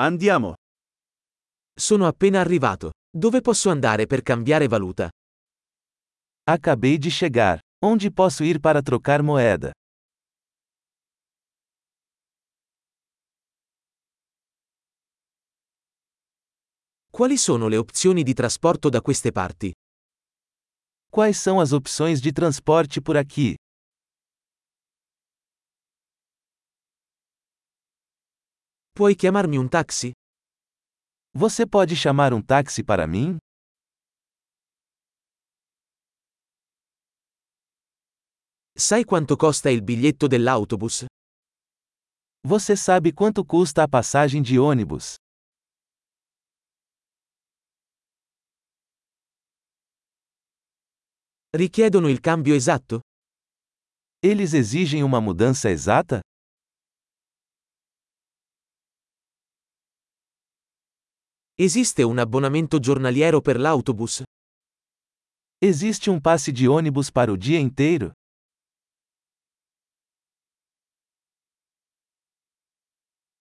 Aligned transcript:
Andiamo. 0.00 0.54
Sono 1.74 2.06
appena 2.06 2.38
arrivato. 2.38 2.92
Dove 3.10 3.40
posso 3.40 3.68
andare 3.68 4.06
per 4.06 4.22
cambiare 4.22 4.68
valuta? 4.68 5.08
Acabei 6.44 6.98
de 6.98 7.10
chegar. 7.10 7.58
Onde 7.84 8.12
posso 8.12 8.44
ir 8.44 8.60
para 8.60 8.80
trocar 8.80 9.22
moeda? 9.22 9.72
Quali 17.10 17.36
sono 17.36 17.66
le 17.66 17.76
opzioni 17.76 18.22
di 18.22 18.34
trasporto 18.34 18.88
da 18.88 19.00
queste 19.00 19.32
parti? 19.32 19.72
Quais 21.10 21.38
são 21.38 21.58
as 21.58 21.72
opções 21.72 22.20
de 22.20 22.30
transporte 22.30 23.00
por 23.00 23.16
aqui? 23.16 23.56
Puoi 28.98 29.14
chiamarmi 29.14 29.56
un 29.56 29.68
taxi? 29.68 30.10
Você 31.30 31.64
pode 31.64 31.94
chamar 31.94 32.34
um 32.34 32.42
táxi 32.42 32.82
para 32.82 33.06
mim? 33.06 33.38
Sai 38.76 39.04
quanto 39.04 39.36
costa 39.36 39.70
il 39.70 39.82
biglietto 39.84 40.26
dell'autobus? 40.26 41.04
Você 42.44 42.74
sabe 42.74 43.12
quanto 43.12 43.44
custa 43.44 43.84
a 43.84 43.88
passagem 43.88 44.42
de 44.42 44.58
ônibus? 44.58 45.14
Richiedono 51.54 52.08
il 52.08 52.18
cambio 52.18 52.56
esatto? 52.56 52.98
Eles 54.20 54.54
exigem 54.54 55.04
uma 55.04 55.20
mudança 55.20 55.70
exata? 55.70 56.18
Esiste 61.60 62.04
un 62.04 62.20
abbonamento 62.20 62.78
giornaliero 62.78 63.40
per 63.40 63.58
l'autobus? 63.58 64.22
Existe 65.60 66.08
um 66.08 66.20
passe 66.20 66.52
de 66.52 66.68
ônibus 66.68 67.10
para 67.10 67.32
o 67.32 67.36
dia 67.36 67.58
inteiro? 67.58 68.12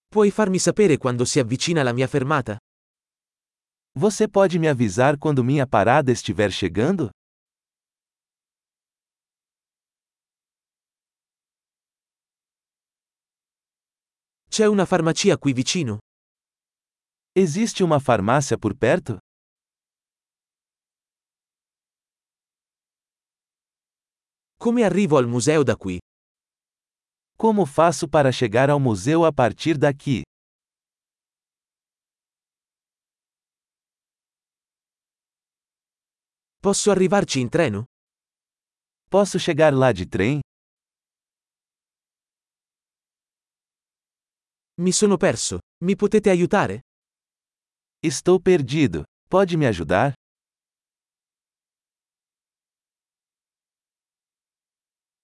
Puoi 0.09 0.31
farmi 0.31 0.58
sapere 0.58 0.97
quando 0.97 1.25
si 1.25 1.38
avvicina 1.38 1.83
la 1.83 1.94
mia 1.94 2.08
fermata? 2.08 2.58
Você 3.94 4.28
pode 4.28 4.58
me 4.58 4.67
avisar 4.67 5.19
quando 5.19 5.44
minha 5.44 5.67
parada 5.67 6.11
estiver 6.11 6.52
chegando? 6.52 7.11
C'è 14.50 14.66
una 14.66 14.88
farmacia 14.88 15.38
qui 15.38 15.53
vicino? 15.53 16.00
Existe 17.39 17.83
uma 17.83 17.99
farmácia 17.99 18.57
por 18.57 18.75
perto? 18.75 19.19
Come 24.57 24.83
arrivo 24.83 25.17
al 25.17 25.27
museo 25.27 25.63
da 25.63 25.75
qui? 25.75 25.99
Como 27.38 27.67
faço 27.67 28.07
para 28.09 28.31
chegar 28.31 28.71
ao 28.71 28.79
museu 28.79 29.23
a 29.23 29.31
partir 29.31 29.77
daqui? 29.77 30.23
Posso 36.59 36.89
arrivarci 36.89 37.39
in 37.39 37.49
treno? 37.49 37.83
Posso 39.11 39.38
chegar 39.38 39.75
lá 39.75 39.91
de 39.94 40.07
trem? 40.07 40.39
Mi 44.81 44.91
sono 44.91 45.17
perso. 45.17 45.59
Mi 45.85 45.95
potete 45.95 46.31
aiutare? 46.31 46.86
Estou 48.03 48.40
perdido. 48.40 49.03
Pode 49.28 49.58
me 49.58 49.66
ajudar? 49.66 50.14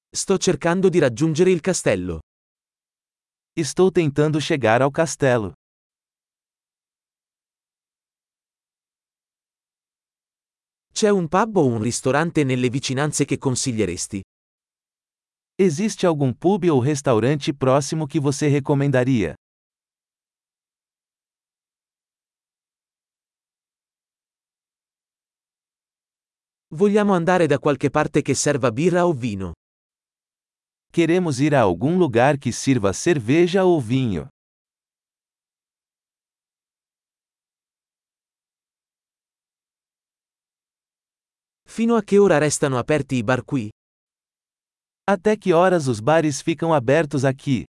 Sto 0.10 0.38
cercando 0.40 0.90
di 0.90 0.98
raggiungere 0.98 1.52
il 1.52 1.62
castello. 1.62 2.20
Estou 3.56 3.92
tentando 3.92 4.40
chegar 4.40 4.82
ao 4.82 4.90
castelo. 4.90 5.54
C'è 10.92 11.10
un 11.10 11.28
pub 11.28 11.58
o 11.58 11.68
un 11.68 11.80
ristorante 11.80 12.44
nelle 12.44 12.70
vicinanze 12.70 13.26
che 13.26 13.38
consiglieresti? 13.38 14.22
Existe 15.60 16.08
algum 16.08 16.34
pub 16.34 16.64
ou 16.72 16.80
restaurante 16.80 17.54
próximo 17.54 18.08
que 18.08 18.20
você 18.20 18.48
recomendaria? 18.48 19.36
Vogliamo 26.74 27.14
andare 27.14 27.46
da 27.46 27.60
qualche 27.60 27.92
parte 27.92 28.24
che 28.24 28.34
serva 28.34 28.72
birra 28.72 29.06
o 29.06 29.14
vino. 29.14 29.52
Queremos 30.92 31.40
ir 31.40 31.54
a 31.54 31.62
algum 31.62 32.00
lugar 32.00 32.40
que 32.40 32.52
sirva 32.52 32.92
cerveja 32.94 33.64
ou 33.64 33.80
vinho. 33.80 34.28
Fino 41.64 41.96
a 41.96 42.02
che 42.02 42.18
ora 42.18 42.40
restano 42.40 42.80
aperti 42.80 43.18
i 43.18 43.24
bar 43.24 43.44
qui? 43.44 43.70
Até 45.08 45.38
que 45.38 45.54
horas 45.54 45.86
os 45.88 46.00
bares 46.00 46.42
ficam 46.42 46.74
abertos 46.74 47.24
aqui? 47.24 47.66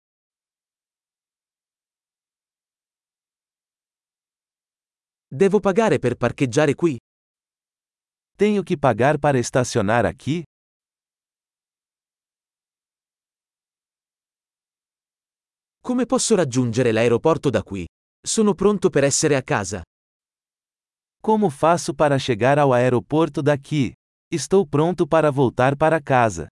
Devo 5.29 5.59
pagare 5.59 5.99
per 5.99 6.17
parcheggiare 6.17 6.75
qui? 6.77 6.99
Tenho 8.43 8.65
que 8.65 8.77
pagar 8.77 9.21
para 9.21 9.39
estacionar 9.39 10.05
aqui? 10.05 10.43
Come 15.81 16.07
posso 16.07 16.35
raggiungere 16.35 16.91
l'aeroporto 16.91 17.51
da 17.51 17.63
qui? 17.63 17.87
Sono 18.21 18.55
pronto 18.55 18.91
per 18.91 19.05
essere 19.05 19.37
a 19.37 19.43
casa. 19.43 19.83
Como 21.21 21.51
faço 21.51 21.95
para 21.95 22.19
chegar 22.19 22.59
ao 22.59 22.73
aeroporto 22.73 23.43
daqui? 23.43 23.93
Estou 24.29 24.67
pronto 24.67 25.07
para 25.07 25.31
voltar 25.31 25.77
para 25.77 26.03
casa. 26.03 26.49